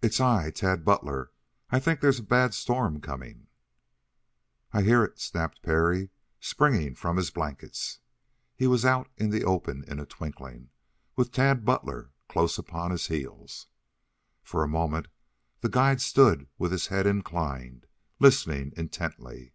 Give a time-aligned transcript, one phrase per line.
[0.00, 1.30] "It's I, Tad Butler.
[1.68, 3.48] I think there is a bad storm coming"
[4.72, 6.08] "I hear it," snapped Parry,
[6.40, 7.98] springing from his blankets.
[8.56, 10.70] He was out in the open in a twinkling,
[11.16, 13.66] with Tad Butler close upon his heels.
[14.42, 15.08] For a moment
[15.60, 17.84] the guide stood with head inclined,
[18.20, 19.52] listening intently.